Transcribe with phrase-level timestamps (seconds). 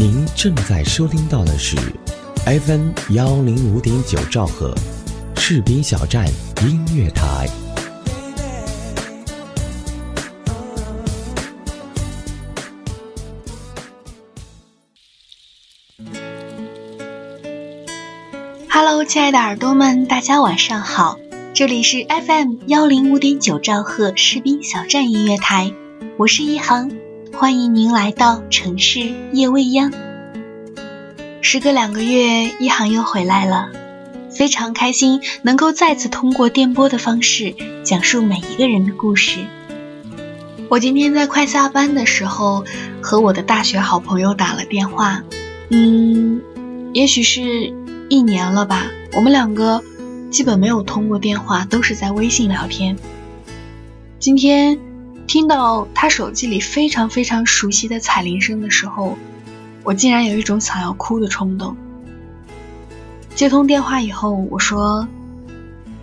[0.00, 1.76] 您正在收听到的是
[2.46, 4.72] FM 幺零五点九兆赫，
[5.34, 6.24] 士兵小站
[6.62, 7.48] 音乐台。
[18.70, 21.18] Hello，亲爱的耳朵们，大家晚上好，
[21.52, 25.72] 这里是 FM 幺零五点九兆赫士兵小站音乐台，
[26.18, 26.88] 我是一航，
[27.38, 29.92] 欢迎您来到城市夜未央。
[31.40, 33.70] 时隔两个月，一航又回来了，
[34.28, 37.54] 非常开心能够再次通过电波的方式
[37.84, 39.38] 讲述每一个人的故事。
[40.68, 42.64] 我今天在快下班的时候
[43.00, 45.22] 和我的大学好朋友打了电话，
[45.70, 46.42] 嗯，
[46.92, 47.72] 也许是
[48.08, 49.84] 一年了吧，我们两个
[50.28, 52.96] 基本没有通过电话，都是在微信聊天。
[54.18, 54.76] 今天
[55.28, 59.16] 听到他手机里非常非常熟悉的彩铃声的时候。
[59.84, 61.76] 我竟然有一种想要哭的冲动。
[63.34, 65.08] 接通电话以后，我说：“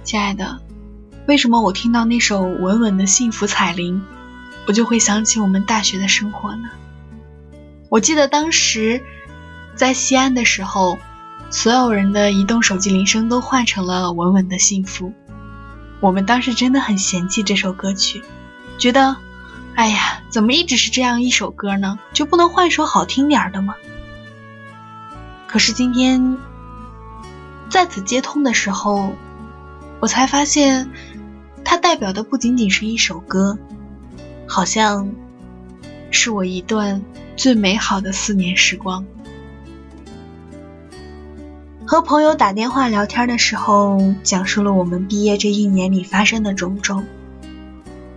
[0.04, 0.60] 亲爱的，
[1.28, 4.02] 为什么我听到那首稳稳的幸福彩铃，
[4.68, 6.70] 我就会想起我们大学的生活呢？”
[7.90, 9.04] 我记得当时
[9.76, 10.98] 在西安的时候，
[11.52, 15.14] 所有人的移动手机铃声都换成了稳稳的幸福。
[16.00, 18.24] 我们当时真的很嫌弃这首歌曲，
[18.78, 19.18] 觉得。
[19.76, 22.00] 哎呀，怎么一直是这样一首歌呢？
[22.14, 23.76] 就不能换一首好听点的吗？
[25.48, 26.38] 可是今天
[27.70, 29.12] 再次接通的时候，
[30.00, 30.90] 我才发现，
[31.66, 33.58] 它代表的不仅仅是一首歌，
[34.48, 35.12] 好像
[36.10, 37.02] 是我一段
[37.36, 39.06] 最美好的四年时光。
[41.86, 47.06] 和朋友打电话聊天的时候，讲述了我们毕业这一年里发生的种种，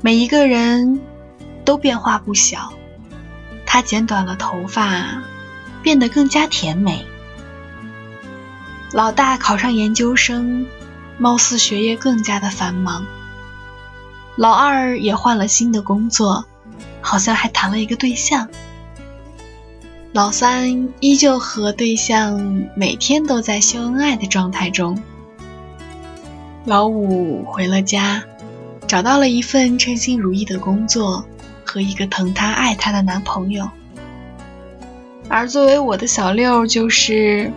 [0.00, 1.00] 每一个人。
[1.64, 2.72] 都变化不小，
[3.66, 5.22] 他剪短了头发，
[5.82, 7.04] 变得更加甜美。
[8.90, 10.66] 老大考上研究生，
[11.18, 13.04] 貌似学业更加的繁忙。
[14.34, 16.46] 老二也换了新的工作，
[17.02, 18.48] 好像还谈了一个对象。
[20.12, 25.02] 老三依旧和对象每天都在秀恩爱的状态中。
[26.64, 28.24] 老五回了家，
[28.88, 31.24] 找到了一份称心如意的工作。
[31.70, 33.68] 和一个疼她爱她的男朋友，
[35.28, 37.52] 而作为我的小六，就是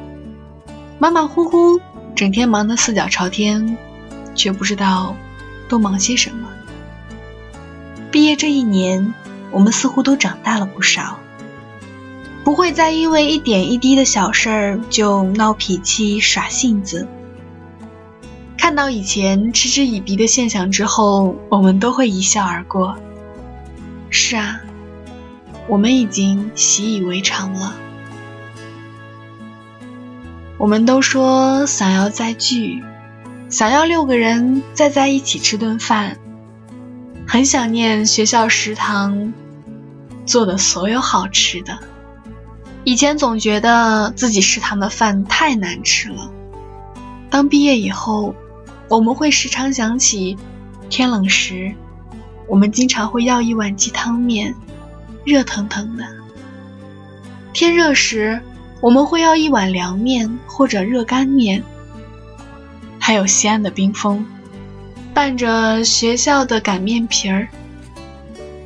[0.99, 1.79] 马马虎虎，
[2.13, 3.77] 整天忙得四脚朝天，
[4.35, 5.15] 却不知道
[5.69, 6.49] 都忙些什么。
[8.11, 9.13] 毕业这一年，
[9.49, 11.17] 我们似乎都长大了不少，
[12.43, 17.07] 不会再因为一点一滴的小事儿就闹脾气、耍性子。
[18.61, 22.95] 看到以前嗤之以鼻的现象之后，我们都会一笑而过。
[24.11, 24.61] 是啊，
[25.67, 27.73] 我们已经习以为常了。
[30.59, 32.83] 我们都说想要再聚，
[33.49, 36.17] 想要六个人再在一起吃顿饭，
[37.27, 39.33] 很想念学校食堂
[40.23, 41.79] 做的所有好吃的。
[42.83, 46.29] 以前总觉得自己食堂的饭太难吃了，
[47.31, 48.35] 当毕业以后，
[48.91, 50.37] 我们会时常想起
[50.89, 51.73] 天冷时。
[52.45, 54.53] 我们经常会要一碗鸡汤面，
[55.23, 56.05] 热腾腾的。
[57.53, 58.41] 天热时，
[58.81, 61.63] 我们会要一碗凉面或者热干面。
[62.99, 64.25] 还有西安的冰峰，
[65.13, 67.47] 伴着学校的擀面皮儿。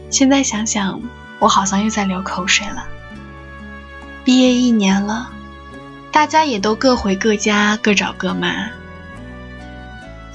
[0.09, 0.99] 现在想想，
[1.37, 2.87] 我好像又在流口水了。
[4.23, 5.29] 毕业一年了，
[6.11, 8.71] 大家也都各回各家，各找各妈。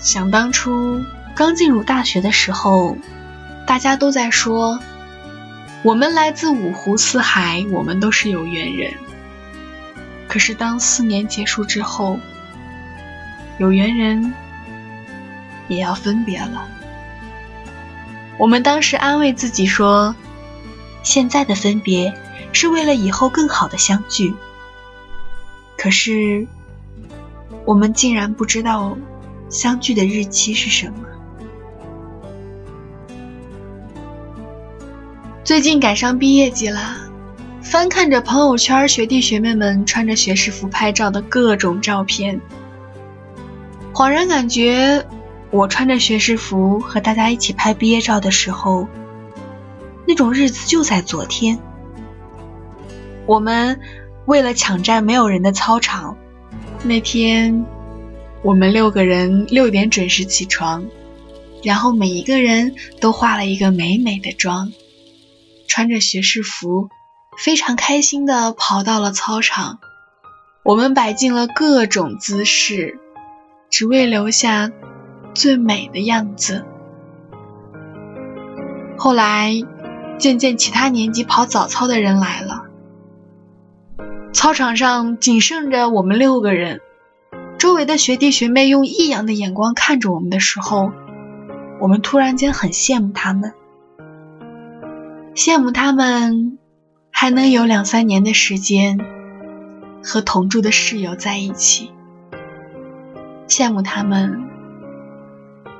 [0.01, 2.97] 想当初刚进入大学的时候。
[3.67, 4.81] 大家都在说，
[5.85, 8.93] 我们来自五湖四海，我们都是有缘人。
[10.27, 12.19] 可是当四年结束之后，
[13.59, 14.35] 有缘人
[15.69, 16.67] 也要分别了。
[18.39, 20.17] 我们当时安慰自己说，
[21.05, 22.13] 现在的分别
[22.53, 24.35] 是为了以后更好的相聚。
[25.79, 26.45] 可是，
[27.65, 28.97] 我们竟然不知道
[29.51, 31.07] 相聚的日期是什么。
[35.43, 36.81] 最近赶上毕业季了，
[37.61, 42.41] 翻看着朋友圈学弟学妹们穿着学士服拍照的各种照片，
[43.93, 45.05] 恍然感觉，
[45.51, 48.87] 我穿着学士服和大家一起拍毕业照的时候，
[50.07, 51.59] 那种日子就在昨天。
[53.27, 53.81] 我们
[54.27, 56.17] 为了抢占没有人的操场，
[56.85, 57.65] 那天
[58.43, 60.87] 我们六个人六点准时起床，
[61.63, 64.73] 然后每一个人都化了一个美美的妆。
[65.69, 66.89] 穿着学士服，
[67.39, 69.79] 非常开心的跑到了操场。
[70.63, 72.99] 我们摆尽了各种姿势，
[73.71, 74.73] 只为留下
[75.35, 76.65] 最美的样子。
[78.97, 79.55] 后来，
[80.19, 82.65] 渐渐其他年级跑早操的人来了，
[84.33, 86.81] 操场上仅剩着我们六个人。
[87.61, 90.93] 周围的学弟学妹用异样的眼光看着我们的时候，
[91.79, 93.53] 我们突然间很羡慕他们，
[95.35, 96.57] 羡慕他们
[97.11, 98.99] 还能有两三年的时间
[100.03, 101.93] 和同住的室友在一起，
[103.47, 104.49] 羡慕他们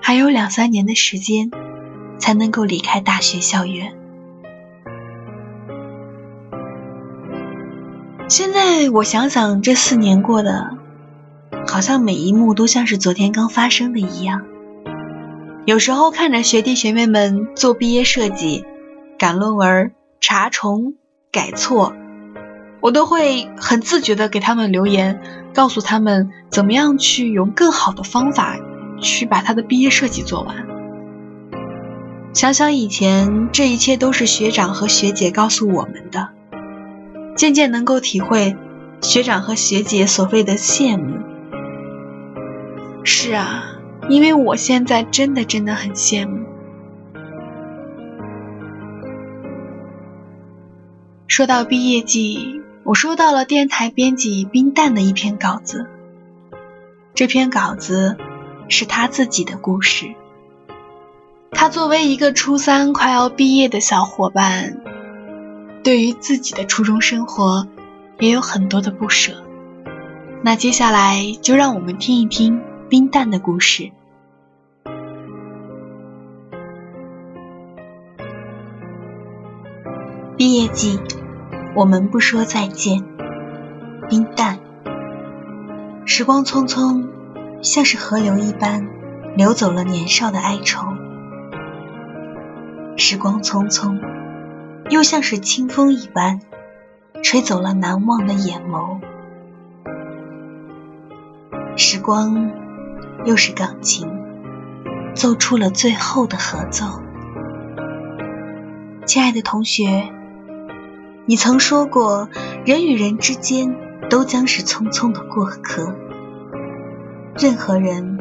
[0.03, 1.51] 还有两三年的时间
[2.19, 3.95] 才能够离开大学校园。
[8.29, 10.79] 现在我想想，这四年过的。
[11.81, 14.43] 好像每一幕都像是昨天刚发生的一样。
[15.65, 18.67] 有时候看着学弟学妹们做毕业设计、
[19.19, 20.93] 赶论文、查重、
[21.33, 21.95] 改错，
[22.83, 25.23] 我都会很自觉的给他们留言，
[25.55, 28.59] 告诉他们怎么样去用更好的方法
[29.01, 30.67] 去把他的毕业设计做完。
[32.35, 36.29] 想想以前，这一切都是学长和学姐告诉我们的，
[37.37, 38.55] 渐渐能够体会
[39.01, 41.30] 学长和学姐所谓的羡慕。
[43.03, 43.77] 是啊，
[44.09, 46.47] 因为我现在真的真的很羡慕。
[51.27, 55.87] 说到毕业季，我收到了电台编辑冰淡的一篇稿子。
[57.15, 58.17] 这篇稿子
[58.69, 60.15] 是他自己的故事。
[61.53, 64.81] 他作为一个初三快要毕业的小伙伴，
[65.83, 67.67] 对于自己的初中生活
[68.19, 69.43] 也有很多的不舍。
[70.43, 72.61] 那接下来就让我们听一听。
[72.91, 73.93] 冰淡的故事。
[80.37, 80.99] 毕业季，
[81.77, 83.05] 我们不说再见。
[84.09, 84.59] 冰淡，
[86.05, 87.07] 时光匆匆，
[87.63, 88.89] 像是河流一般
[89.37, 90.81] 流走了年少的哀愁；
[92.97, 94.01] 时光匆匆，
[94.89, 96.41] 又像是清风一般
[97.23, 98.99] 吹走了难忘的眼眸。
[101.77, 102.51] 时光。
[103.27, 104.09] 又是钢琴，
[105.15, 106.87] 奏出了最后的合奏。
[109.05, 110.09] 亲爱的同学，
[111.27, 112.29] 你曾说过，
[112.65, 113.77] 人与人之间
[114.09, 115.95] 都将是匆匆的过客，
[117.37, 118.19] 任何人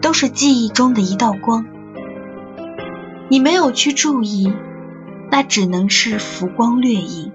[0.00, 1.66] 都是记忆中的一道光。
[3.28, 4.52] 你没有去注意，
[5.30, 7.32] 那只能是浮光掠影。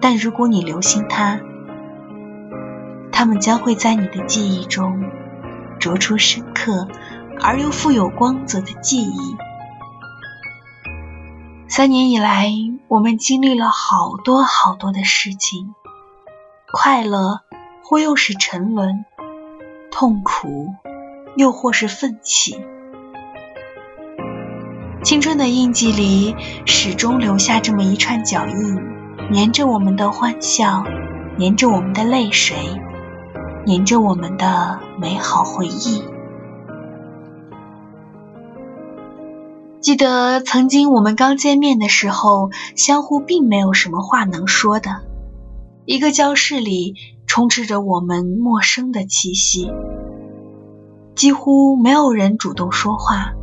[0.00, 1.40] 但如果你留心他，
[3.12, 5.04] 他们将会在你的记忆中。
[5.86, 6.88] 灼出深刻
[7.40, 9.36] 而又富有光泽的记忆。
[11.68, 12.50] 三年以来，
[12.88, 15.76] 我们经历了好多好多的事情，
[16.72, 17.42] 快乐
[17.84, 19.04] 或又是沉沦，
[19.92, 20.74] 痛苦
[21.36, 22.60] 又或是奋起。
[25.04, 26.34] 青春的印记里，
[26.66, 28.76] 始终留下这么一串脚印，
[29.32, 30.82] 粘着我们的欢笑，
[31.38, 32.56] 粘着我们的泪水。
[33.66, 36.02] 粘着我们的美好回忆。
[39.80, 45.02] 记得曾经我们刚见面的时候，相互并没有什么话能说的。
[45.84, 46.94] 一个教室里
[47.26, 49.70] 充斥着我们陌生的气息，
[51.14, 53.34] 几乎没有人主动说话，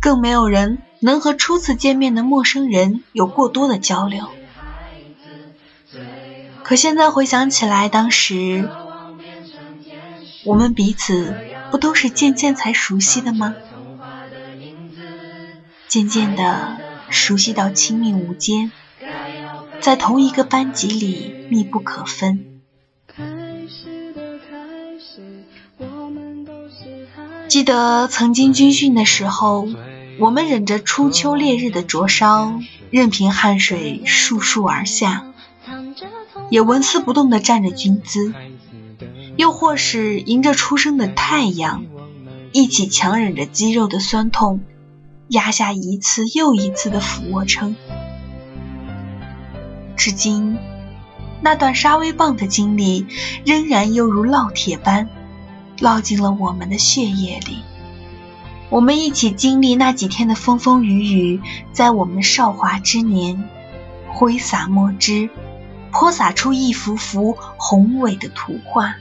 [0.00, 4.24] 更没有人能和初次见面的陌生人有过多的交流。
[6.62, 8.68] 可现在回想起来，当时。
[10.46, 11.34] 我们彼此
[11.70, 13.54] 不都是渐渐才熟悉的吗？
[15.88, 16.78] 渐渐的
[17.10, 18.70] 熟悉到亲密无间，
[19.80, 22.60] 在同一个班级里密不可分。
[27.48, 29.66] 记得曾经军训的时候，
[30.20, 32.60] 我们忍着初秋烈日的灼烧，
[32.90, 35.26] 任凭汗水簌簌而下，
[36.50, 38.32] 也纹丝不动地站着军姿。
[39.36, 41.84] 又或是迎着初升的太阳，
[42.52, 44.60] 一起强忍着肌肉的酸痛，
[45.28, 47.76] 压下一次又一次的俯卧撑。
[49.94, 50.56] 至今，
[51.42, 53.06] 那段沙威棒的经历
[53.44, 55.08] 仍然犹如烙铁般，
[55.78, 57.58] 烙进了我们的血液里。
[58.70, 61.40] 我们一起经历那几天的风风雨雨，
[61.72, 63.48] 在我们少华之年，
[64.08, 65.28] 挥洒墨汁，
[65.92, 68.96] 泼洒出一幅幅宏伟的图画。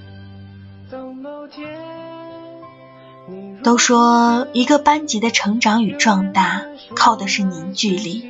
[3.63, 6.63] 都说一个班级的成长与壮大，
[6.95, 8.29] 靠的是凝聚力。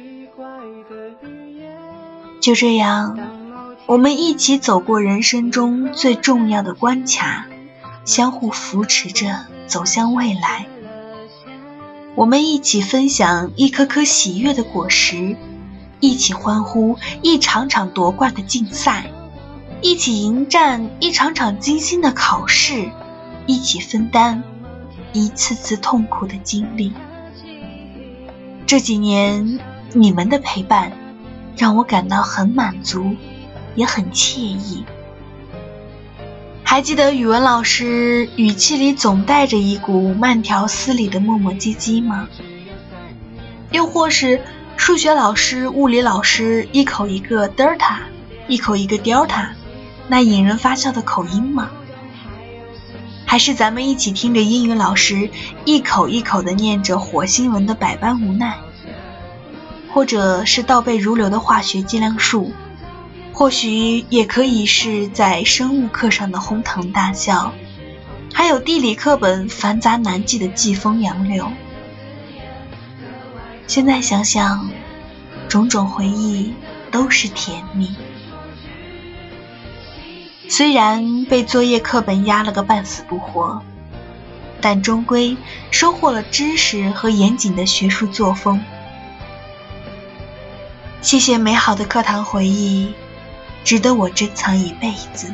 [2.40, 3.18] 就这样，
[3.86, 7.48] 我们一起走过人生中最重要的关卡，
[8.06, 10.68] 相互扶持着走向未来。
[12.16, 15.36] 我们一起分享一颗颗喜悦的果实，
[16.00, 19.12] 一起欢呼一场场夺冠的竞赛，
[19.82, 22.90] 一起迎战一场场精心的考试，
[23.48, 24.44] 一起分担
[25.20, 26.92] 一次次痛苦的经历。
[28.68, 29.60] 这几年，
[29.94, 30.92] 你们的陪伴。
[31.58, 33.16] 让我感到很满足，
[33.76, 34.84] 也很惬意。
[36.66, 42.28] 还记得语文老师语气里总带着一股慢条斯理的磨磨唧唧吗？
[43.72, 44.42] 又或是
[44.76, 48.02] 数学老师、物理老师一口一个德尔塔，
[48.50, 49.48] 一口一个 delta，
[50.10, 51.72] 那引人发笑的口音吗？
[53.36, 55.30] 还是咱们一起听着英语老师
[55.66, 58.56] 一口一口的念着火星文的百般无奈？
[59.94, 62.54] 或者是倒背如流的化学计量数，
[63.34, 67.52] 或许也可以是在生物课上的哄堂大笑，
[68.34, 71.52] 还有地理课本繁杂难记的季风杨柳。
[73.68, 74.70] 现在想想，
[75.50, 76.54] 种种回忆
[76.90, 77.94] 都是甜蜜。
[80.48, 83.62] 虽然被作业课本压了个半死不活，
[84.62, 85.36] 但终归
[85.72, 88.64] 收获了知识和严谨的学术作风。
[91.02, 92.94] 谢谢美好的课堂回忆，
[93.64, 95.34] 值得我珍藏一辈子。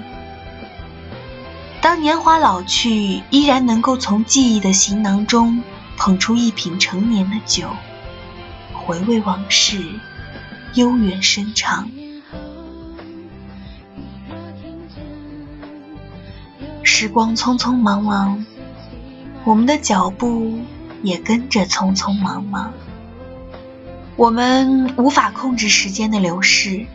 [1.82, 5.62] 当年华老去，依然能够从记忆的行囊中
[5.98, 7.68] 捧出一瓶陈年的酒，
[8.74, 9.84] 回味往事，
[10.74, 11.90] 悠远深长。
[17.02, 18.46] 时光匆匆忙忙，
[19.44, 20.60] 我们的脚步
[21.02, 22.72] 也跟着匆匆忙忙。
[24.16, 26.86] 我们无法控制时间的流逝，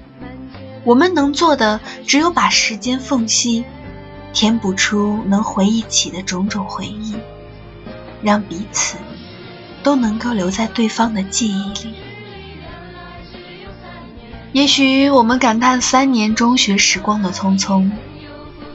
[0.85, 3.65] 我们能做的只有把时间缝隙
[4.33, 7.17] 填补出能回忆起的种种回忆，
[8.23, 8.99] 让彼此
[9.83, 11.95] 都能够留在对方的记忆里。
[14.53, 17.91] 也许我们感叹三年中学时光的匆匆，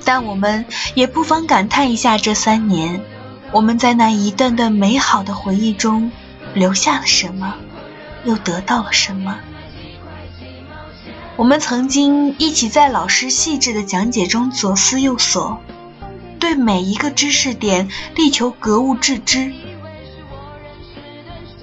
[0.04, 0.66] 但我们
[0.96, 3.02] 也不妨感叹一下这三年，
[3.52, 6.12] 我们在那一段段美好的回忆中
[6.54, 7.56] 留下了什么。
[8.24, 9.40] 又得到了什么？
[11.36, 15.60] 我们曾经一起在老师细致的讲解中左思右索，
[16.38, 19.52] 对每一个知识点力求格物致知，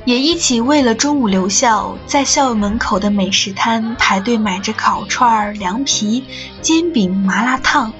[0.05, 6.25] 也一起为了中午留校，在校门口的美食摊排队买着烤串、凉皮、
[6.61, 7.93] 煎饼、麻辣烫，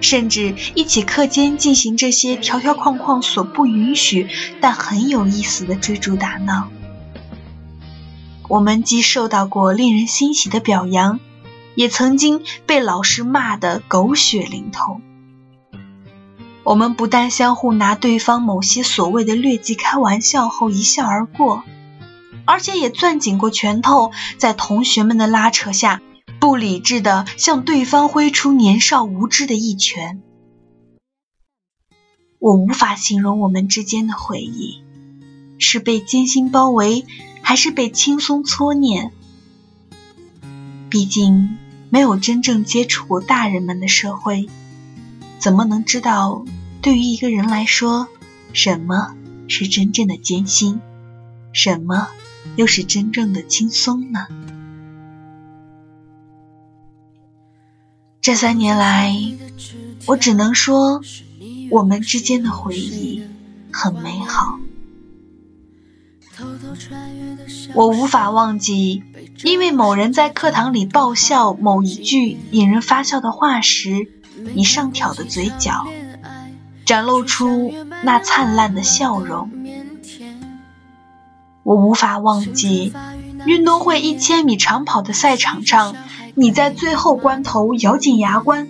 [0.00, 4.28] 甚至一起课间进行这些条条框框所不允许
[4.60, 6.68] 但很有意思的追逐打闹。
[8.48, 11.20] 我们既受到过令人欣喜的表扬，
[11.76, 15.00] 也曾经被老师骂得狗血淋头。
[16.62, 21.62] 我们不但相互拿对方某些所谓的劣迹开玩笑后一笑而过，
[22.44, 26.02] 而且也攥紧过拳头，在同学们的拉扯下，
[26.40, 30.20] 不理智地向对方挥出年少无知的一拳。
[32.38, 34.82] 我无法形容我们之间的回忆，
[35.58, 37.06] 是被艰辛包围。
[37.42, 39.10] 还是被轻松搓念。
[40.88, 41.56] 毕竟
[41.88, 44.48] 没有真正接触过大人们的社会，
[45.40, 46.44] 怎么能知道
[46.80, 48.06] 对于一个人来说，
[48.52, 49.16] 什么
[49.48, 50.80] 是真正的艰辛，
[51.52, 52.10] 什么
[52.54, 54.28] 又是真正的轻松呢？
[58.22, 59.14] 这三年来，
[60.04, 61.00] 我只能说，
[61.70, 63.22] 我们之间的回忆
[63.72, 64.58] 很美好。
[67.72, 69.02] 我无法忘记，
[69.42, 74.10] 因为某人在课堂里爆笑某一句引人发笑的话时，
[74.54, 75.86] 你上挑的嘴角，
[76.84, 77.72] 展露出
[78.04, 79.50] 那灿烂的笑容。
[81.62, 82.92] 我无法忘记，
[83.46, 85.94] 运动会一千米长跑的赛场上，
[86.34, 88.68] 你在最后关头咬紧牙关，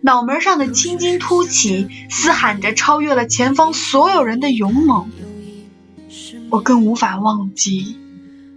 [0.00, 5.10] 脑门上的青筋凸起，嘶喊着超越了前方所有人的勇猛。
[6.50, 7.96] 我更无法忘记，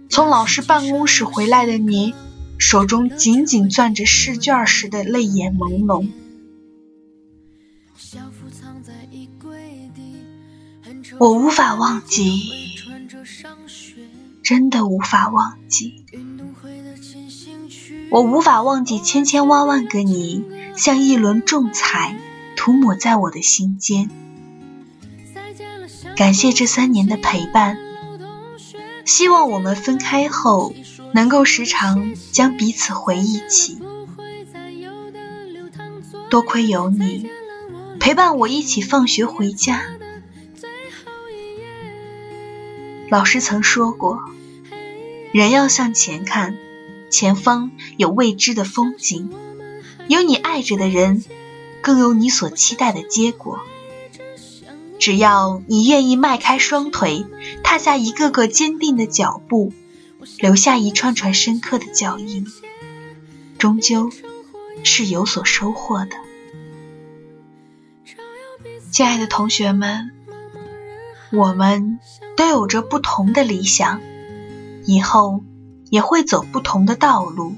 [0.08, 2.14] 从老师办公室回来的你，
[2.58, 6.08] 手中紧紧攥着试卷时的泪眼朦胧。
[11.18, 12.40] 我无法忘记，
[14.42, 16.04] 真的无法忘记。
[18.10, 20.44] 我无法忘记千千万万个你，
[20.76, 22.16] 像一轮重彩，
[22.56, 24.10] 涂抹在我的心间。
[26.16, 27.78] 感谢这三年的陪伴，
[29.04, 30.74] 希望我们分开后
[31.14, 33.78] 能够时常将彼此回忆起。
[36.28, 37.28] 多亏有你
[37.98, 39.82] 陪伴我一起放学回家。
[43.08, 44.20] 老师曾说过，
[45.32, 46.56] 人要向前看，
[47.10, 49.30] 前方有未知的风景，
[50.08, 51.24] 有你爱着的人，
[51.82, 53.60] 更有你所期待的结果。
[54.98, 57.26] 只要你愿意迈开双腿，
[57.62, 59.72] 踏下一个个坚定的脚步，
[60.38, 62.46] 留下一串串深刻的脚印，
[63.58, 64.10] 终究
[64.84, 66.10] 是有所收获的。
[68.90, 70.12] 亲爱的同学们。
[71.32, 72.00] 我们
[72.36, 74.00] 都有着不同的理想，
[74.84, 75.44] 以后
[75.90, 77.56] 也会走不同的道路。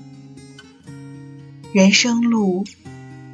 [1.73, 2.65] 人生路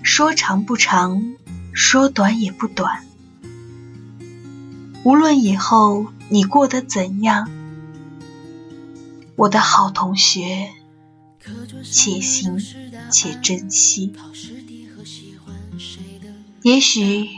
[0.02, 1.34] 说长不长，
[1.72, 3.06] 说短也不短。
[5.04, 7.50] 无论以后你过得怎样，
[9.36, 10.70] 我的好同学，
[11.82, 12.58] 且行
[13.10, 14.12] 且珍惜。
[16.62, 17.28] 也许。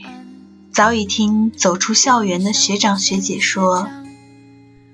[0.72, 3.88] 早已听走出校园的学长学姐说，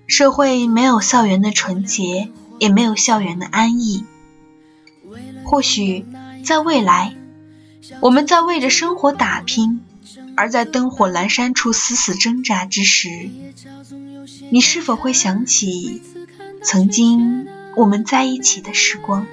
[0.06, 4.04] 社会没有校园的纯洁，也没有校园的安逸。
[5.44, 6.04] 或许
[6.44, 7.16] 在未来，
[8.00, 9.80] 我们在为着生活打拼，
[10.36, 13.30] 而在灯火阑珊处死死挣扎之时，
[14.50, 16.02] 你是否会想起
[16.62, 17.46] 曾经
[17.76, 19.26] 我们在一起的时光？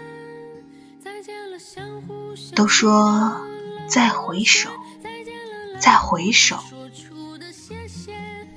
[2.56, 3.42] 都说
[3.88, 4.70] 再回首。
[5.80, 6.64] 再回首，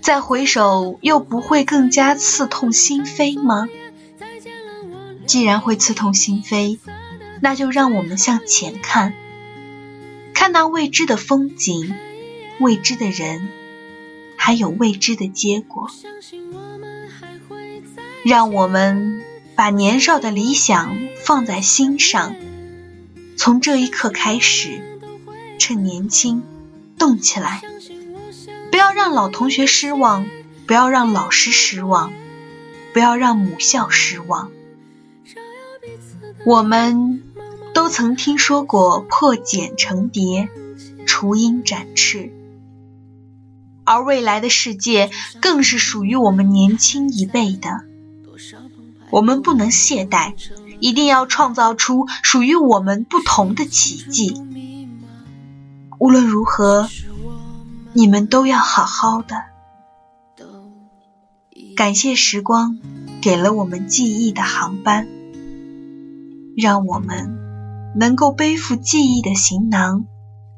[0.01, 3.67] 再回首，又不会更加刺痛心扉吗？
[5.27, 6.79] 既然会刺痛心扉，
[7.41, 9.15] 那就让我们向前看，
[10.33, 11.95] 看那未知的风景、
[12.61, 13.49] 未知的人，
[14.37, 15.91] 还有未知的结果。
[18.25, 19.23] 让我们
[19.55, 22.35] 把年少的理想放在心上，
[23.37, 24.99] 从这一刻开始，
[25.59, 26.43] 趁年轻。
[26.99, 27.61] 动起来！
[28.71, 30.27] 不要让老同学失望，
[30.67, 32.11] 不要让老师失望，
[32.95, 34.51] 不要让母校失望。
[36.47, 37.25] 我们
[37.75, 40.49] 都曾听说过破茧成蝶、
[41.05, 42.33] 雏鹰展翅，
[43.83, 47.81] 而未来的世界更是属于我们年轻一辈的。
[49.11, 50.35] 我们不能懈怠，
[50.79, 54.41] 一定要创造出属于我们不同的奇迹。
[55.99, 56.89] 无论如何，
[57.93, 59.43] 你们都要好好的。
[61.75, 62.79] 感谢时光
[63.21, 65.09] 给了我们记忆的航班，
[66.57, 70.07] 让我们能够背负记忆的行囊，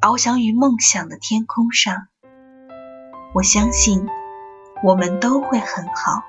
[0.00, 2.06] 翱翔于梦想的天空上。
[3.34, 4.06] 我相信，
[4.84, 6.22] 我们都会很好，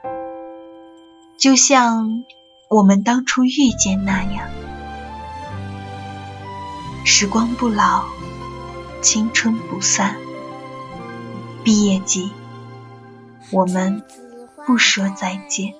[1.37, 2.23] 就像
[2.69, 4.49] 我们当初遇见那样。
[7.05, 8.05] 时光不老。
[9.01, 10.17] 青春不散，
[11.63, 12.33] 毕业季，
[13.49, 14.03] 我们
[14.65, 15.73] 不说再见。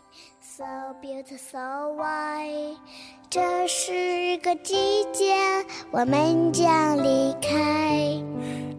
[3.32, 3.92] 这是
[4.38, 4.74] 个季
[5.13, 5.36] 节，
[5.92, 8.20] 我们将离开。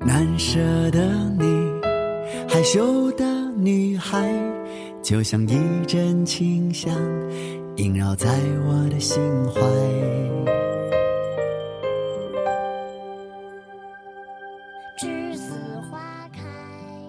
[0.00, 0.58] 难舍
[0.90, 0.98] 的
[1.38, 1.44] 你，
[2.48, 3.24] 害羞的
[3.56, 4.28] 女孩，
[5.04, 6.92] 就像一阵清香，
[7.76, 8.28] 萦绕在
[8.66, 9.22] 我的心
[9.54, 9.60] 怀。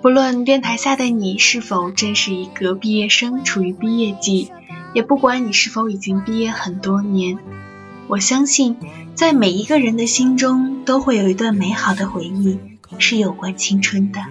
[0.02, 4.52] 不论电台下的你是否正是一个毕业生，处于毕业季，
[4.96, 7.38] 也不管你是否已经毕业很多年，
[8.08, 8.78] 我相信，
[9.14, 12.58] 在每一个人的心中都会有一段美好的回忆，
[12.98, 14.22] 是有关青春的。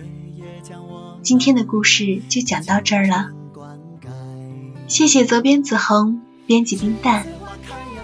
[1.23, 3.29] 今天的故事就讲到这儿了，
[4.89, 7.25] 谢谢责编子恒，编辑冰蛋，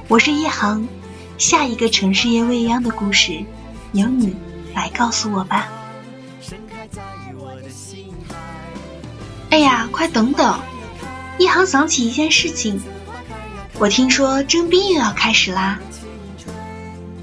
[0.06, 0.86] 我是一航，
[1.36, 3.40] 下一个城市夜未央的故事，
[3.92, 4.36] 由你
[4.72, 5.68] 来告诉我吧。
[9.50, 10.58] 哎呀，快等等！
[11.38, 12.80] 一航想起一件事情，
[13.78, 15.78] 我听说征兵又要开始啦。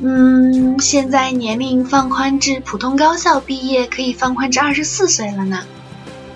[0.01, 5.63] 嗯，现在年龄放宽至普通高校毕业可以放宽至二十四岁了呢。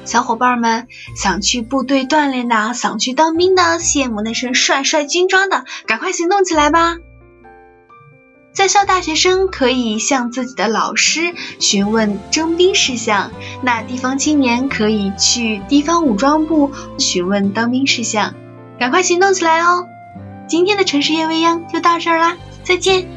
[0.05, 6.97] 小伙伴们想去部队锻炼的，想去当兵的，羡慕那身帅帅军装的，赶快行动起来吧！
[8.57, 18.33] 在校大学生可以向自己的老师询问征兵事项，那地方青年可以去地方武装部询问当兵事项，
[18.79, 19.85] 赶快行动起来哦！
[20.49, 23.07] 今天的城市夜未央就到这儿啦，再见。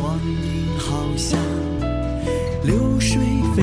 [0.00, 1.38] 光阴好想，
[2.64, 3.20] 流水
[3.54, 3.62] 飞